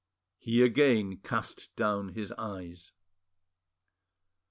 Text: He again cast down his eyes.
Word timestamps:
He 0.39 0.63
again 0.63 1.17
cast 1.17 1.69
down 1.75 2.15
his 2.15 2.31
eyes. 2.31 2.91